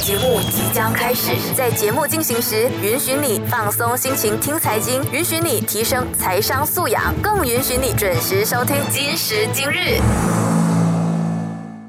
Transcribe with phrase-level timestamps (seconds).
[0.00, 10.00] 节目即将开始，在节目进行时，允许你放松心情听财经，允许你提升财商素养，更允许你准时收听今时今日。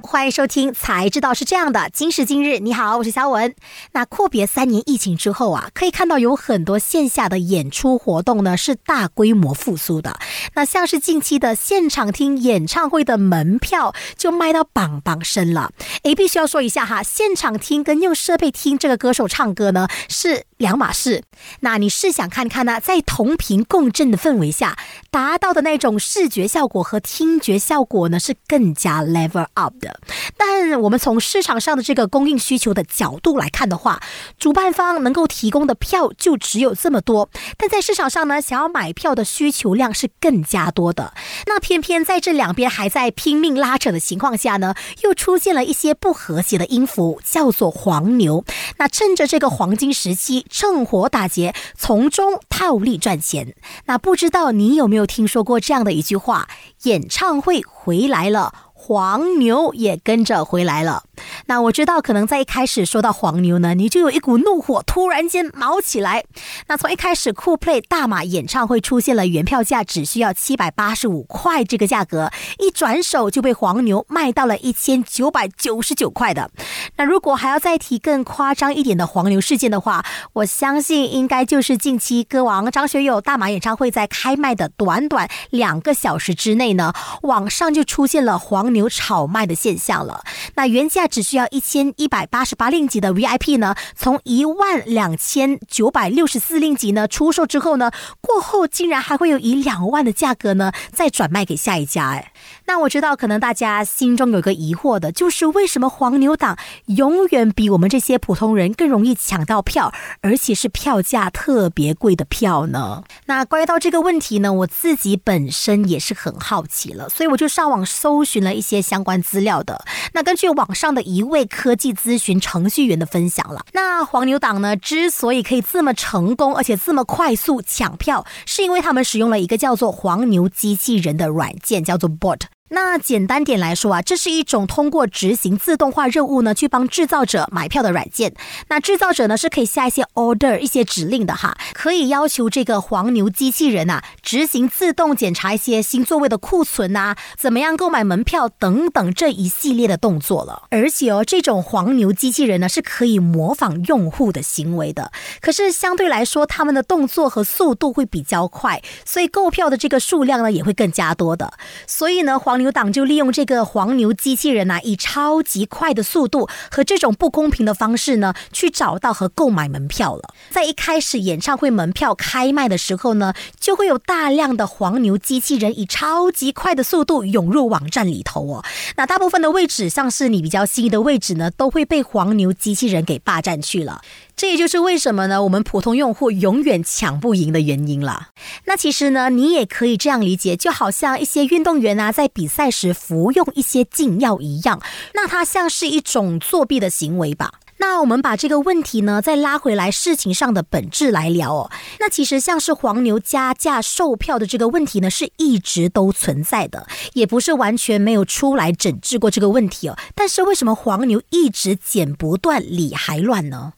[0.09, 1.81] 欢迎收听《才知道是这样的》。
[1.93, 3.53] 今时今日，你好，我是肖文。
[3.91, 10.17] 那阔别三年疫情之后啊，可以看到有很多线下的演出活动呢是大规模复苏的。
[10.55, 15.71] 那像是近期的现场听演唱会的门票就卖到梆梆声了。
[16.01, 21.23] 诶，必须要说一下哈，现场听跟用设备听这个歌手唱歌呢是两码事。
[21.59, 24.75] 那你试想看看呢，在同频共振的氛围下，
[25.11, 29.98] 达到的那种视觉效果和听觉效果呢是更加 level up 的。
[30.37, 34.01] 但我们从市场上的这个供应需求的角度来看的话，
[34.37, 37.29] 主办方能够提供的票就只有这么多。
[37.57, 41.13] 但在市场上呢，想要买票的需求量是更加多的。
[41.47, 48.43] 那偏偏在这两边还在拼命拉扯的情况下呢，又出现了一些不和谐的音符，叫做黄牛。
[48.77, 53.55] 那趁着这个黄金时期，趁火打劫，从中套利赚钱。
[53.85, 56.47] 那不知道你有没有听说过这样的一句话：
[56.83, 58.53] 演唱会回来了。
[58.81, 61.03] 黄牛也跟着回来了。
[61.47, 66.23] 那我知道，可能在一开始说到黄牛呢，你就有一股怒火突然间冒起来。
[66.67, 76.49] 那从一开始酷 play 大马演唱会出现了原票价只需要七百八十五块这个价格，一转手就被黄牛卖到了一千九百九十九块的。
[76.95, 88.69] 那如果还要再提更夸张一点的黄牛事件的话，我相信应该就是近期歌王张学友大马演唱会在开卖的短短两个小时之内呢，网上就出现了黄。
[88.69, 90.21] 牛炒卖的现象了。
[90.53, 102.11] 那原价只需要一千一百八十八令吉的 VIP 呢，从一万两千九百六十四令吉呢出售之后呢，过后竟然还会有以两万的价格呢再转卖给下一家。
[102.11, 102.31] 哎，
[102.67, 113.03] 那我知道可能大家心中有个疑惑的，就是为什么黄牛党永远比我们这些普通人更容易抢到票，而且是票价特别贵的票呢？
[113.25, 118.49] 那关于到这个问题呢，我自己本身也是很好奇了，所以我就上网搜寻了。
[118.59, 132.41] 一些相关资料的，那根据网上的一位科技咨询程序员的分享了，那黄牛党呢之所以可以这么成功，而且这么快速抢票，是因为他们使用了一个叫做黄牛机器人的软件，叫做 bot。
[132.69, 138.33] 那简单点来说啊，这是一种通过执行自动化任务呢，去帮制造者买票的软件。
[138.67, 150.63] 那制造者呢是可以下一些 order 一些指令的哈，可以要求这个黄牛机器人啊执行自动检查一些新座位的库存啊，怎么样购买门票等等这一系列的动作了。
[150.69, 161.53] 而且哦，这种黄牛机器人呢是可以模仿用户的行为的，可是相对来说，他们的动作和速度会比较快，所以购票的这个数量呢也会更加多的。
[161.87, 170.35] 所以呢，黄牛党就利用这个黄牛机器人啊，以超级快的速度和这种不公平的方式呢，去找到和购买门票了。
[170.51, 178.63] 在一开始演唱会门票开卖的时候呢，就会有大量的黄牛机器人以超级快的速度涌入网站里头哦。
[178.97, 184.01] 那大部分的位置，像是你比较心仪的位置呢，都会被黄牛机器人给霸占去了。
[184.39, 185.43] 这也就是为什么呢？
[185.43, 188.29] 我们普通用户永远抢不赢的原因了。
[188.63, 194.79] 那其实呢，你也可以这样理解，就好像一些运动员啊，在比赛时服用一些禁药一样，
[195.13, 197.55] 那它像是一种作弊的行为吧。
[197.79, 201.69] 那我们把这个问题呢，再拉回来事情上的本质来聊哦。
[201.99, 209.97] 那其实像是黄牛加价售票的这个问题呢，是一直都存在的，也不是完全没有出来整治过这个问题哦。
[210.15, 213.73] 但是为什么黄牛一直剪不断理还乱呢？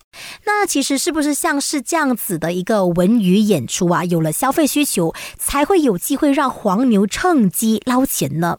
[0.45, 4.03] 那其实是不是像是这样子的一个文娱演出啊？
[4.03, 8.57] 有了消费需求，才会有机会让黄牛趁机捞钱呢？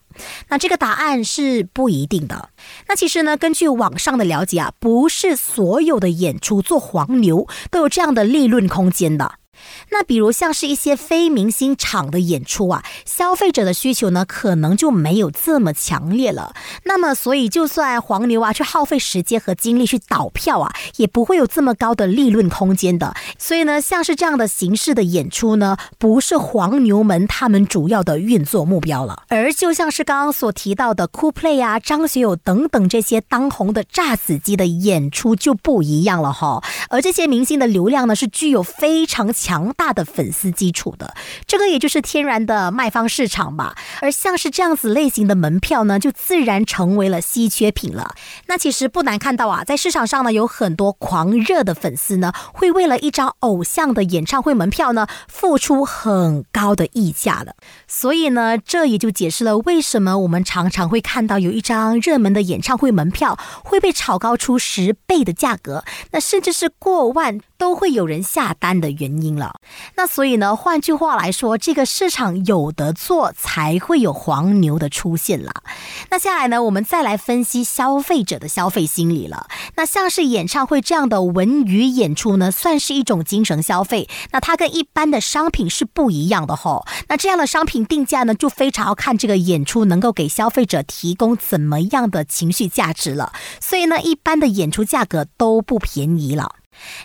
[0.48, 2.50] 那这个答案是不一定的。
[2.88, 9.41] 那其实呢，根据网上的了解啊，不是所有的演出做黄牛都有这样的利润空间的。
[9.90, 16.54] 那比如像是一些非明星场的演出啊，消费者的需求呢，可能就没有这么强烈了。
[16.84, 23.14] 那么，所以就算黄牛啊去耗费时间和精力去倒票啊，也不会有这么高的利润空间的。
[23.38, 29.24] 所以呢，像是这样的形式的演出呢，不是黄牛们他们主要的运作目标了。
[29.28, 36.62] 而就像是刚刚所提到的酷 play 啊、张学友等等这些当红的炸子鸡的演出就不一样了哈。
[36.88, 39.30] 而这些明星的流量呢，是具有非常。
[39.42, 41.14] 强大的粉丝基础的，
[41.48, 43.74] 这个也就是天然的卖方市场吧。
[44.00, 48.14] 而像是这样子类型的门票呢，就自然成为了稀缺品了。
[48.46, 57.56] 那其实不难看到啊，在市场上呢，有很多狂热的粉丝呢，会为了一张偶像的演唱会门票呢，付出很高的溢价的。
[57.88, 67.40] 所以呢，这也就解释了为什么我们常常会看到有一张热门的演唱会门票会被炒高出十倍的价格，那甚至是过万。
[67.62, 69.54] 都会有人下单的原因了。
[69.96, 75.62] 那所以呢，换句话来说，这个市场有得做，才会有黄牛的出现了。
[76.10, 79.46] 那下来呢，我们再来分析消费者的消费心理了。
[79.76, 84.08] 那像是演唱会这样的文娱演出呢，算是一种精神消费。
[84.32, 86.86] 那它跟一般的商品是不一样的吼。
[87.08, 93.32] 那这样的商品定价呢，就非常要看这个演出能够给消费者提供怎么样的情绪价值了。
[93.60, 96.56] 所以呢，一般的演出价格都不便宜了。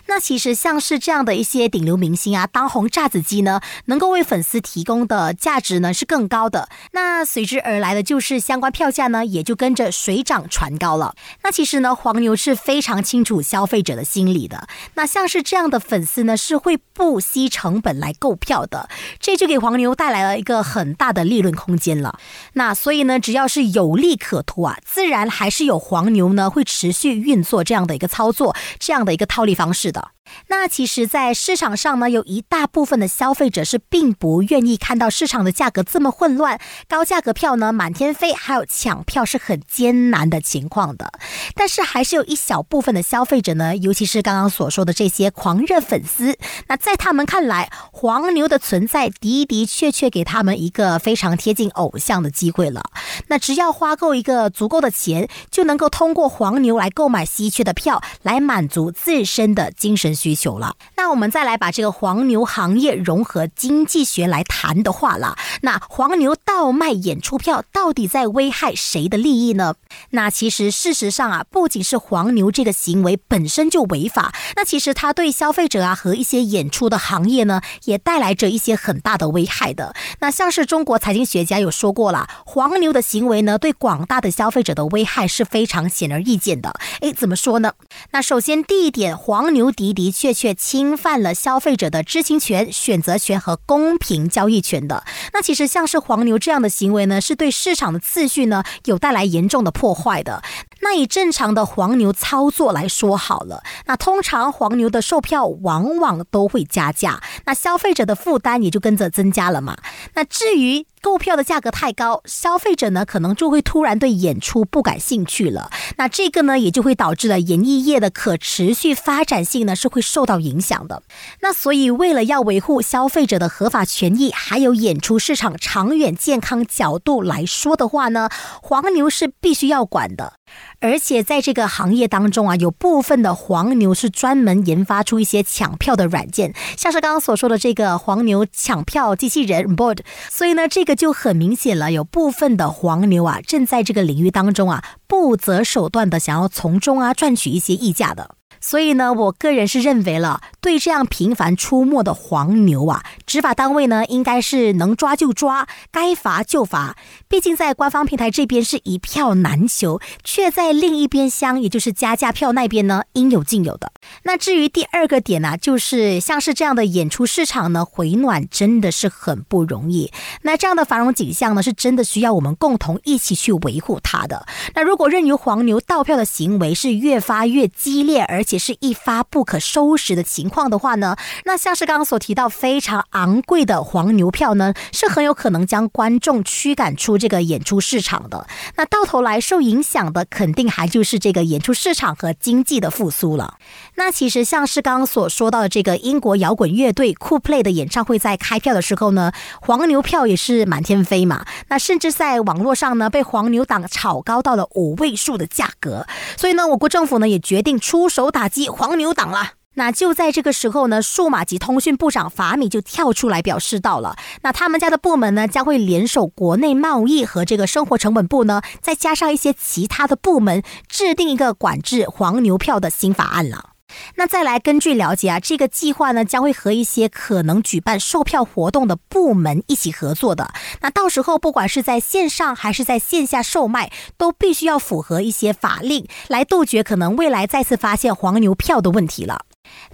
[0.06, 6.68] 那其实像是这样的一些顶流明星啊，当红炸子鸡呢，能够为粉丝提供的价值呢是更高的。
[6.92, 11.14] 那随之而来的就是相关票价呢，也就跟着水涨船高了。
[11.42, 14.66] 那其实呢，黄牛是非常清楚消费者的心理的。
[14.94, 18.88] 那像是这样的粉丝呢，是会不惜成本来购票的，
[19.20, 22.18] 这就给黄牛带来了一个很大的利润空间了。
[22.54, 29.72] 那所以呢，只要是有利可图啊，自然还是有黄牛呢会持续运作这样的一个操作，这样的一个套利方。
[29.72, 30.17] 式的。
[30.48, 36.58] 那其实，在市场上呢，有一大部分的消费者是并不愿意看到市场的价格这么混乱，
[36.88, 41.12] 高价格票呢满天飞，还有抢票是很艰难的情况的。
[41.54, 46.36] 但是，还是有一小部分的消费者呢，尤其是刚刚所说的这些狂热粉丝，
[46.66, 52.82] 那在他们看来，黄牛的存在的的确确给他们一个非常贴近偶像的机会了。
[53.28, 60.17] 那只要花够一个足够的钱，就能够通过黄牛来购买稀缺的票，来满足自身的精神。
[60.18, 65.36] 需求了，那我们再来把这个黄牛行业融合经济学来谈的话了。
[65.62, 69.76] 那黄牛倒卖演出票，到底在危害谁的利益呢？
[70.10, 79.94] 那其实事实上啊，不仅是黄牛这个行为本身就违法，那其实它对消费者啊和一些演出的行业呢，也带来着一些很大的危害的。
[80.18, 86.74] 那像是中国财经学家有说过了，黄牛的行为呢，对广大的消费者的危害是非常显而易见的。
[87.02, 87.74] 诶，怎么说呢？
[88.10, 90.07] 那首先第一点，黄牛的的。
[90.08, 95.04] 的确确侵犯了消费者的知情权、选择权和公平交易权的。
[95.34, 100.42] 那其实像是黄牛这样的行为呢，是对市场的秩序呢有带来严重的破坏的。
[100.80, 109.76] 那以正常的黄牛操作来说好了，那通常黄牛的售票往往都会加价，那消费者的负担也就跟着增加了嘛。
[110.14, 115.70] 那至于购票的价格太高，消费者呢可能就会突然对演出不感兴趣了。
[115.96, 121.02] 那这个呢也就会导致了演艺业的可持续发展性呢是会受到影响的。
[121.40, 128.28] 那所以为了要维护消费者的合法权益，还有演出市场长远健康角度来说的话呢，
[128.62, 130.34] 黄牛是必须要管的。
[130.80, 139.98] 而且在这个行业当中啊，有部分的黄牛是专门研发出一些抢票的软件，像是刚刚所说的这个黄牛抢票机器人 Board。
[140.30, 148.37] 所以呢，这个就很明显了，有部分的黄牛啊，正在这个领域当中啊，不择手段的想要从中啊赚取一些溢价的。
[148.60, 156.96] 所以呢，我个人是认为了，对这样频繁出没的黄牛啊，执法单位呢，应该是能抓就抓，该罚就罚。
[157.28, 163.92] 毕竟在官方平台这边是一票难求，却在另一边厢，也就是加价票那边呢，应有尽有的。
[164.22, 170.10] 那至于第二个点呢，就是像是这样的演出市场呢，回暖真的是很不容易。
[170.42, 174.46] 那这样的繁荣景象呢，是真的需要我们共同一起去维护它的。
[174.74, 188.46] 那如果任由黄牛盗票的行为是越发越激烈，而且是一发不可收拾的情况的话呢，那像是刚刚所提到非常昂贵的黄牛票呢，是很有可能将观众驱赶出这个演出市场的。
[188.76, 193.58] 那到头来受影响的肯定还就是这个演出市场和经济的复苏了。
[193.96, 201.44] 那其实像是刚刚所说到的这个英国摇滚乐队酷 play 的演唱会，在开票的时候呢，黄牛票也是满天飞嘛。
[201.68, 206.06] 那甚至在网络上呢，被黄牛党炒高到了五位数的价格。
[206.38, 208.37] 所以呢，我国政府呢也决定出手打。
[208.38, 209.54] 打击黄牛党了。
[209.74, 223.70] 那就在这个时候呢，数码及通讯部长法米就跳出来表示到了，那他们家的部门呢将会联手国内贸易和这个生活成本部呢，再加上一些其他的部门，制定一个管制黄牛票的新法案了。
[224.16, 230.52] 那再来，根据了解啊，这个计划呢将会和一些可能举办售票活动的部门一起合作的。
[230.80, 239.42] 那到时候，不管是在线上还是在线下售卖，都必须要符合一些法令，来杜绝可能未来再次发现黄牛票的问题了。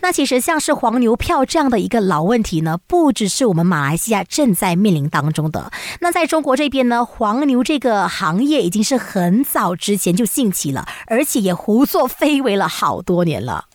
[0.01, 5.73] 那其实像是黄牛票这样的一个老问题呢，不只是我们马来西亚正在面临当中的。
[6.01, 13.67] 那在中国这边呢，黄牛这个行业已经是很早之前就兴起了，而且也胡作非为了好多年了。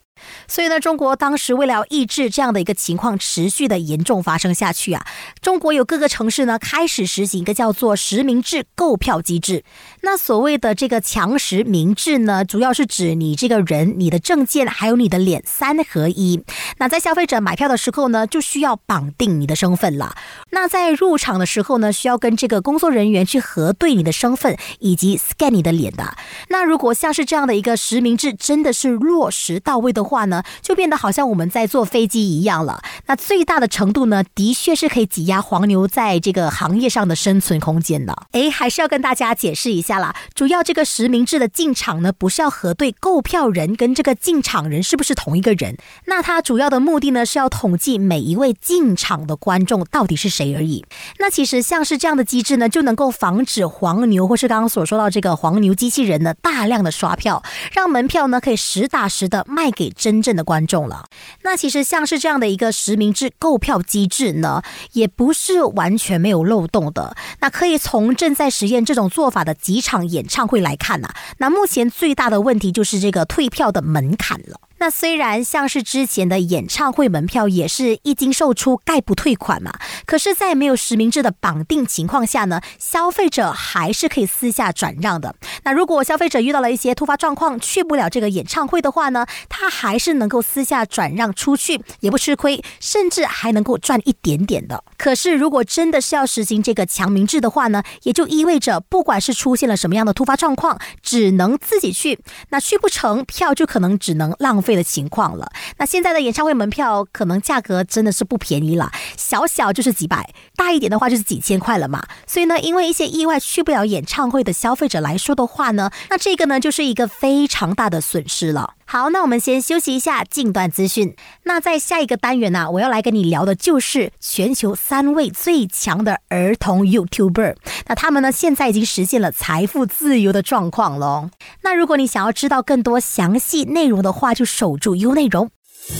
[0.46, 5.06] 所以呢，中国当时为了要抑制这样的一个情况持续的严重发生下去啊，
[5.40, 9.64] 中国有各个城市呢开始实行一个叫做实名制购票机制。
[10.02, 16.42] 那所谓的这个强实名制呢，主要是指你这个人、你的证件还有你的脸三合一。
[16.78, 20.14] 那在消费者买票的时候呢，就需要绑定你的身份了。
[20.50, 26.16] 那在入场的时候呢，需要跟这个工作人员去核对你的身份以及 scan 你的脸的。
[26.48, 32.82] 那如果像是这样的一个实名制真的是落实到位的话话呢，就变得好像我们在坐飞机一样了。
[33.06, 38.14] 那最大的程度呢，的确是可以挤压黄牛在这个行业上的生存空间的。
[38.32, 40.14] 诶，还是要跟大家解释一下啦。
[40.34, 45.78] 主要这个实名制的进场呢，不是要核对购票人跟这个进场人是不是同一个人。
[46.04, 50.84] 那它主要的目的呢，是要统计每一位进场的观众到底是谁而已。
[51.18, 61.04] 那其实像是这样的机制呢，就能够防止黄牛或是刚刚所说到这个黄牛机器人呢，大量的刷票，让门票呢可以实打实的卖给真正的观众了。
[61.42, 67.14] 那其实像是这样的一个实名制购票机制呢，也不是完全没有漏洞的。
[67.40, 74.58] 那可以从正在实验这种做法的几场演唱会来看呐，那目前最大的问题就是这个退票的门槛了。
[74.80, 79.74] 那虽然像是之前的演唱会门票也是一经售出概不退款嘛，
[80.06, 85.36] 可是，在没有实名制的绑定情况下呢，消费者还是可以私下转让的。
[85.64, 94.82] 那如果消费者遇到了一些突发状况，去不了这个演唱会的话呢，他还是能够私下转让出去，也不吃亏，甚至还能够赚一点点的。
[94.96, 102.18] 可是，如果真的是要实行这个强名制的话呢，也就意味着不管是出现了什么样的突发状况，只能自己去，
[102.48, 104.69] 那去不成，票就可能只能浪费。
[104.74, 112.04] 的情况了，那现在的演唱会门票可能价格真的是不便宜了，小小就是几百，大一点的话就是几千块了嘛。
[112.26, 118.74] 所以呢，因为一些意外去不了演唱会的消费者来说的话呢，那这个呢就是一个非常大的损失了。
[118.92, 121.14] 好，那我们先休息一下，近段资讯。
[121.44, 127.54] 那在下一个单元呢，我要来跟你聊的就是全球三位最强的儿童 YouTuber。
[127.86, 131.30] 那他们呢，现在已经实现了财富自由的状况喽。
[131.62, 135.50] 那如果你想要知道更多详细内容的话，就守住 U 内容。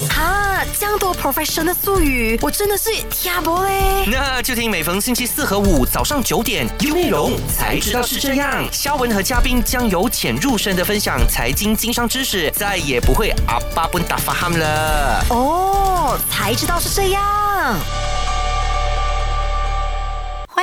[0.09, 4.07] 哈，这样多 professional 的术语，我真的是听不嘞。
[4.07, 8.67] 那就听每逢星期四和五早上九点有内容才知道是这样。
[8.73, 15.25] 肖文和嘉宾将由浅入深的分享财经经商知识，再也不会阿巴不打发 ham 了。
[15.31, 17.79] 哦，才知道是这样。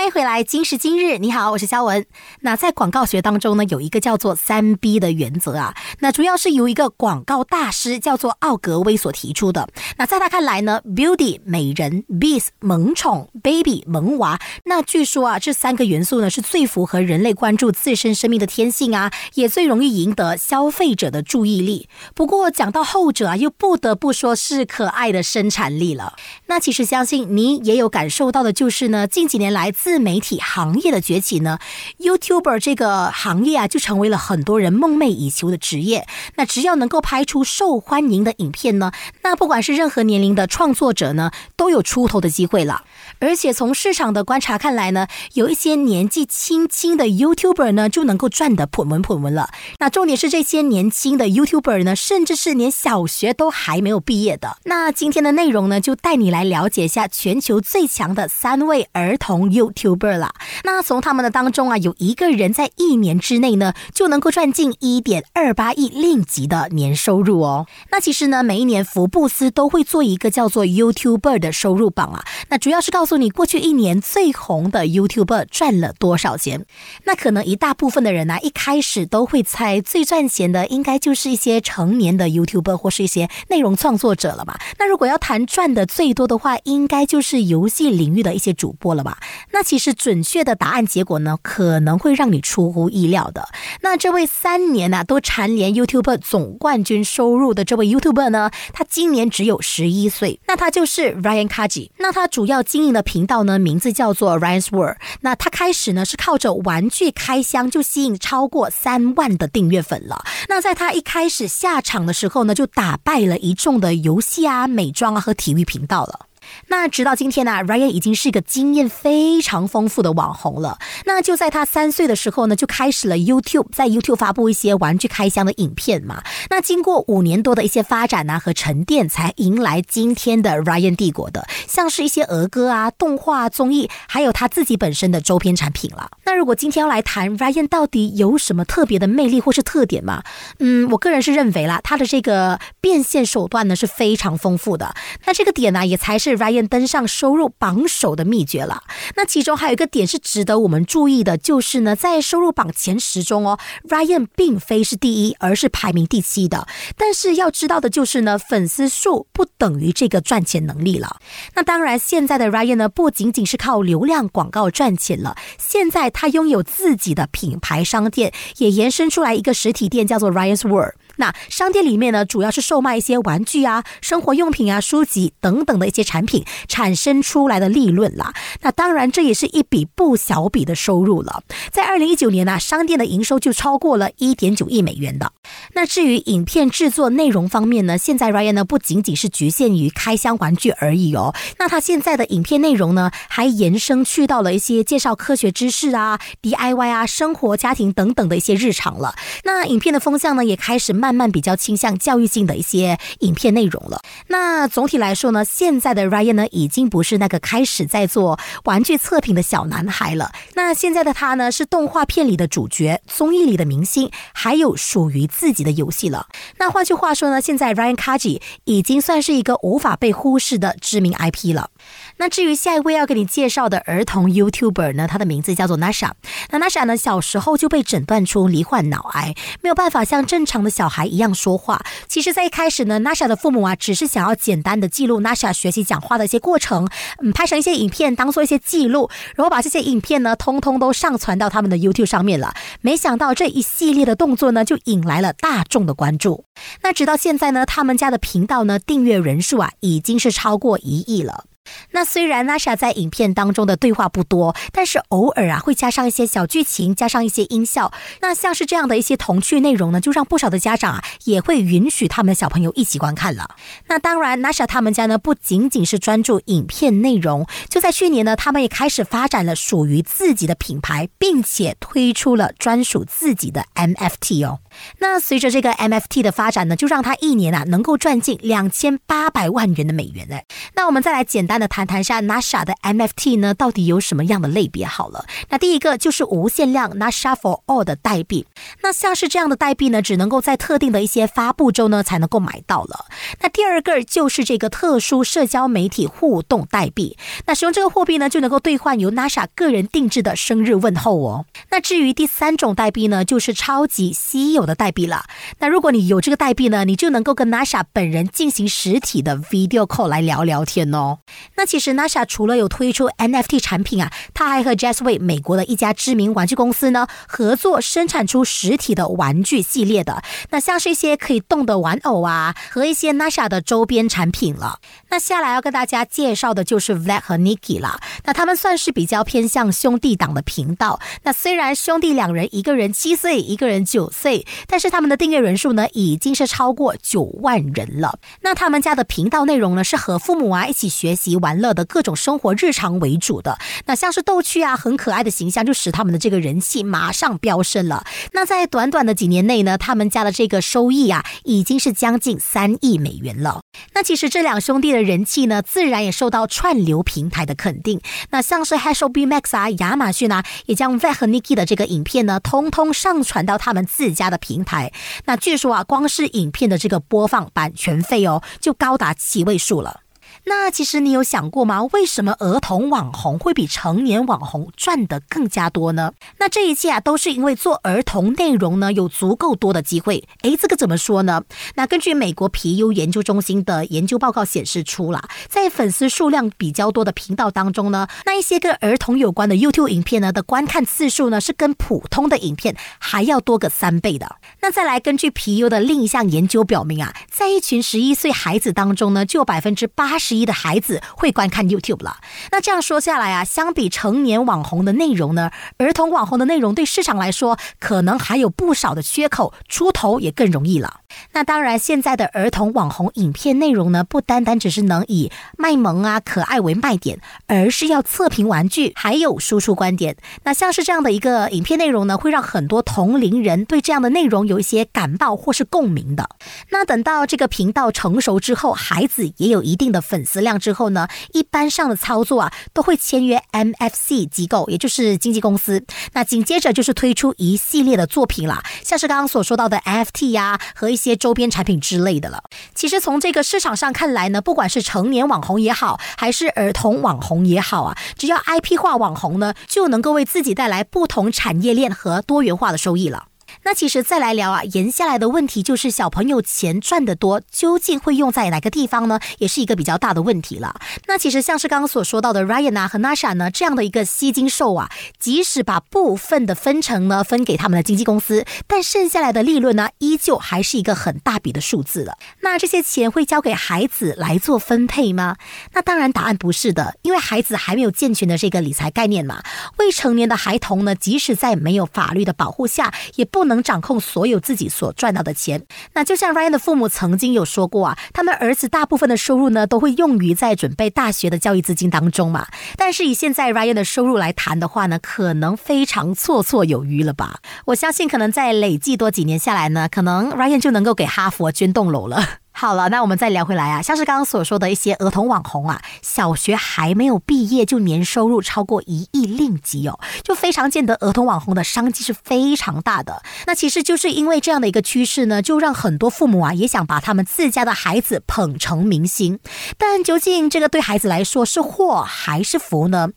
[0.09, 2.05] 回来，今时今日，你好，我是肖文。
[2.41, 9.67] 那在广告学当中呢，有一个叫做三 B 的原则啊，那主要是由一个广告大师叫做奥格威所提出的。
[9.97, 14.39] 那在他看来呢，Beauty 美人，Beast 萌宠，Baby 萌娃。
[14.65, 21.89] 那据说啊，这三个元素呢是最符合人类关注自身生命的天性啊，也最容易赢得消费者的注意力。
[22.15, 26.13] 不过讲到后者啊，又不得不说是可爱的生产力了。
[26.45, 29.67] 那其实相信你也有感受到的，就是呢，近几年来。
[29.71, 31.59] 自媒体行业的崛起呢
[31.99, 36.07] ，YouTuber 这个行业啊，就成为了很多人梦寐以求的职业。
[36.35, 38.91] 那只要能够拍出受欢迎的影片呢，
[39.23, 42.83] 那不管是任何年龄的创作者呢，都有出头的机会了。
[43.19, 49.49] 而且从市场的观察看来呢，有一些年纪轻轻的 YouTuber 呢，就能够赚得盆文盆文了。
[49.79, 54.57] 那重点是这些年轻的 YouTuber 呢，甚至是连小学都还没有毕业的。
[54.65, 59.86] 那今天的内容呢，就带你来了解一下全球最强的三位儿童 YouT。
[59.87, 67.65] YouTuber 啦，那从他们的当中啊，有一个人在一年之内呢，就能够赚进一点二八亿令吉的年收入哦。
[67.91, 76.65] 那其实呢，每一年福布斯都会做一个叫做 YouTuber 的收入榜啊，那主要是告诉你过去一年最红的 YouTuber 赚了多少钱。
[77.05, 84.57] 那可能一大部分的人呢，一开始都会猜最赚钱的应该就是一些成年的 YouTuber 或是一些内容创作者了嘛。
[84.77, 89.17] 那如果要谈赚的最多的话，应该就是游戏领域的一些主播了吧？
[89.51, 93.49] 那其实准确的答案结果呢，可能会让你出乎意料的。
[93.81, 100.39] 那这位三年呢都蝉联 YouTube 总冠军收入的这位 YouTuber 呢，他今年只有十一岁。
[100.47, 101.89] 那他就是 Ryan Kaji。
[101.97, 104.95] 那他主要经营的频道呢，名字叫做 Ryan's World。
[105.19, 110.23] 那他开始呢是靠着玩具开箱就吸引超过三万的订阅粉了。
[110.47, 116.21] 那在他一开始下场的时候呢，就打败了一众的游戏啊、美妆啊和体育频道了。
[116.67, 120.77] 那直到今天呢，Ryan 已经是一个经验非常丰富的网红了。
[121.05, 126.23] 那就在他三岁的时候呢，就开始了 YouTube，在 YouTube 发布一些玩具开箱的影片嘛。
[126.49, 136.11] 那经过五年多的一些发展啊和沉淀，才迎来今天的 Ryan 帝国的，像是一些儿歌啊、动画、综艺，还有他自己本身的周边产品了。
[136.25, 140.23] 那如果今天要来谈 Ryan 到底有什么特别的魅力或是特点嘛？
[140.59, 144.93] 嗯，我个人是认为啦，他的这个变现手段呢是非常丰富的。
[145.25, 148.83] 那这个点呢，也才是 Ryan 登上收入榜首的秘诀了。
[149.15, 156.67] 那其中还有一个点是值得我们注意的，就是呢，在收入榜前十中哦，Ryan 并非是第一，而是排名第七的。
[156.95, 161.17] 但是要知道的就是呢，粉丝数不等于这个赚钱能力了。
[161.55, 170.93] 那当然，现在的 Ryan 呢，不仅仅是靠流量广告赚钱了，现在他拥有自己的品牌商店，也延伸出来一个实体店，叫做 Ryan's World。
[171.17, 178.33] 那商店里面呢，主要是售卖一些玩具啊、生活用品啊、书籍等等的一些产品，产生出来的利润啦。
[178.61, 181.43] 那当然，这也是一笔不小笔的收入了。
[181.71, 185.33] 在二零一九年呢，商店的营收就超过了一点九亿美元的。
[185.73, 191.35] 那至于影片制作内容方面呢，现在 Ryan 呢不仅仅是局限于开箱玩具而已哦。
[191.59, 199.15] 那他现在的影片内容呢，还延伸去到了一些介绍科学知识啊、DIY 啊、生活家庭等等的一些日常了。
[199.43, 201.17] 那影片的风向呢，也开始慢。
[201.17, 204.03] 慢比较倾向教育性的一些影片内容了。
[204.27, 210.31] 那总体来说呢，现在的 Ryan 呢，已经不是那个开始在做玩具测评的小男孩了。
[210.53, 216.27] 那现在的他呢，是动画片里的主角，综艺里的明星，还有属于自己的游戏了。
[216.57, 221.69] 那换句话说呢，现在 Ryan Kaji 已经算是一个无法被忽视的知名 IP 了。
[222.17, 226.11] 那至于下一位要给你介绍的儿童 YouTuber 呢，他的名字叫做 Nasha。
[226.49, 231.81] 那 Nasha 呢，小时候就被诊断出罹患脑癌，没有办法像正常的小孩一样说话。
[232.07, 236.87] 其实，在一开始呢，Nasha 的父母啊，只是想要简单的记录 Nasha 学习讲话的一些过程，
[237.23, 242.53] 嗯，拍成一些影片当做一些记录，然后把这些影片呢，通通都上传到他们的 YouTube 上面了。
[242.81, 246.45] 没想到这一系列的动作呢，就引来了大众的关注。
[246.81, 251.45] 那直到现在呢，他们家的频道呢，订阅人数啊，已经是超过一亿了。
[251.91, 257.91] 那虽然 Nasha 在影片当中的对话不多，但是偶尔啊会加上一些小剧情，加上一些音效。
[258.21, 263.55] 那像是这样的一些童趣内容呢，就让不少的家长啊也会允许他们的小朋友一起观看了。
[263.87, 274.59] 那当然，Nasha 他们家呢不仅仅是专注影片内容，就在去年呢，他们也开始发展了属于自己的品牌，并且推出了专属自己的 MFT 哦。
[274.99, 280.37] 那随着这个 MFT 的发展呢，就让他一年啊能够赚进两千八百万元的美元呢。
[280.75, 281.57] 那我们再来简单。
[281.57, 284.85] 的谈谈下 NASA 的 MFT 呢，到底有什么样的类别？
[284.85, 288.45] 好了，那第一个就是无限量 NASA for All 的代币。
[288.83, 293.05] 那像是这样的代币呢，只能够在特定的一些发布周呢才能够买到了。
[293.41, 297.17] 那第二个就是这个特殊社交媒体互动代币。
[297.47, 301.47] 那使用这个货币呢，就能够兑换由 NASA 个人定制的生日问候哦。
[301.71, 305.25] 那至于第三种代币呢，就是超级稀有的代币了。
[305.57, 311.17] 那如果你有这个代币呢，你就能够跟 NASA 本人进行实体的 video call 来聊聊天哦。
[311.55, 320.21] 那其实 NASA 除了有推出 NFT 产品啊，他还和 Jazzway 美国的一家知名玩具公司呢合作，生产出实体的玩具系列的。
[320.51, 324.79] 那像是一些可以动的玩偶啊，和一些 NASA 的周边产品了。
[325.09, 327.99] 那下来要跟大家介绍的就是 Vlad 和 Nikki 了。
[328.25, 330.99] 那他们算是比较偏向兄弟党的频道。
[331.23, 338.19] 那虽然兄弟两人一个人七岁，一个人九岁，但是他们的订阅人数呢已经是超过九万人了。
[338.41, 341.27] 那他们家的频道内容呢是和父母啊一起学习。
[341.37, 348.05] 玩乐的各种生活日常为主的，那像是逗趣啊、很可爱的形象，就使他们的这个人气马上飙升了。
[348.31, 353.61] 那在短短的几年内呢，他们家的这个收益啊，已经是将近三亿美元了。
[353.93, 358.01] 那其实这两兄弟的人气呢，自然也受到串流平台的肯定。
[358.31, 364.91] 那像是 h a s h b Max 啊、亚马逊啊，也将 v a 和 Nikki 的这个影片呢，通通上传到他们自家的平台。
[365.25, 370.01] 那据说啊，光是影片的这个播放版权费哦，就高达七位数了。
[370.49, 371.83] 那其实你有想过吗？
[371.91, 376.13] 为什么儿童网红会比成年网红赚得更加多呢？
[376.37, 380.23] 那这一切啊，都是因为做儿童内容呢，有足够多的机会。
[380.43, 381.43] 诶，这个怎么说呢？
[381.75, 394.37] 那根据美国皮尤研究中心的研究报告显示出了，在粉丝数量比较多的频道当中呢，那一些跟儿童有关的 YouTube 影片呢的观看次数呢，是跟普通的影片还要多个三倍的。
[394.61, 400.36] 那再来根据皮尤的另一项研究表明啊，在一群十一岁孩子当中呢，就有百分之八十。
[400.37, 402.17] 一的孩子会观看 YouTube 了。
[402.51, 411.01] 那这样说下来啊，相比成年网红的内容呢，儿童网红的内容对市场来说可能还有不少的缺口，出头也更容易了。
[411.31, 420.17] 那当然，现在的儿童网红影片内容呢，不单单只是能以卖萌啊、可爱为卖点，而是要测评玩具，还有输出观点。
[420.43, 426.29] 那像是这样的一个影片内容呢，会让很多同龄人对这样的内容有一些感到或是共鸣的。
[426.69, 435.85] 那等到这个频道成熟之后，孩子也有一定的粉丝量之后呢，一般上的操作啊，都会签约 MFC 机构，也就是经纪公司。
[436.11, 442.43] 那紧接着就是推出一系列的作品啦，像是刚刚所说到的 FT 呀和一些周边产品之类的了。
[442.75, 453.27] 其实从这个市场上看来呢，不管是成年网红也好，还是儿童网红也好啊，只要 IP 化网红呢，就能够为自己带来不同产业链和多元化的收益了。
[453.67, 459.19] 那其实再来聊啊，延下来的问题就是小朋友钱赚得多，究竟会用在哪个地方呢？
[459.39, 460.79] 也是一个比较大的问题了。
[461.07, 472.17] 那其实像是刚刚所说到的 Ryan 啊和 Nasha 呢这样的一个吸金兽啊，即使把部分的分成呢分给他们的经纪公司，但剩下来的利润呢，依旧还是一个很大笔的数字了。
[472.39, 475.35] 那这些钱会交给孩子来做分配吗？
[475.73, 479.43] 那当然答案不是的，因为孩子还没有健全的这个理财概念嘛。
[479.77, 483.56] 未成年的孩童呢，即使在没有法律的保护下，也不能。
[483.57, 492.47] 能掌控所有自己所赚到的钱，那就像 Ryan 的父母曾经有说过啊，他们儿子大部分的收入呢，都会用于在准备大学的教育资金当中嘛。
[492.75, 497.39] 但是以现在 Ryan 的收入来谈的话呢，可能非常绰绰有余了吧？
[497.65, 502.23] 我相信可能在累计多几年下来呢，可能 Ryan 就能够给哈佛捐栋楼了。
[502.59, 513.21] 好了，那我们再聊回来啊，像是刚刚所说的一些儿童网红啊，小学还没有毕业就年收入超过一亿令吉哦，就非常见得儿童网红的商机是非常大的。
[513.45, 519.39] 那其实就是因为这样的一个趋势呢，就让很多父母啊也想把他们自家的孩子捧成明星。
[519.77, 523.09] 但究竟这个对孩子来说是祸还是福呢？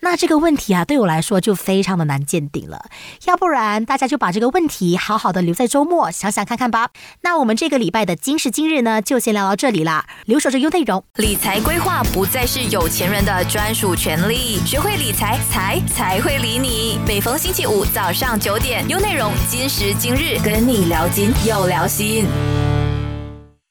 [0.00, 2.86] 那这个问题啊，对我来说就非常的难鉴定了。
[3.26, 6.90] 要不然大家就把这个问题好好的留在周末想想看看吧。
[7.20, 8.87] 那我们这个礼拜的今时今日呢？
[8.88, 11.04] 那就先聊到这里啦，留守着优内容。
[11.16, 16.98] 理财规划不再是有钱人的专属权利，学会理财，财才会理你。
[17.06, 22.24] 每逢星期五早上九点，优内容今时今日跟你聊金又聊心。